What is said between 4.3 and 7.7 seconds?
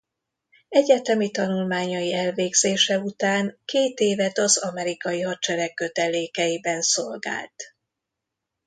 az amerikai hadsereg kötelékeiben szolgált.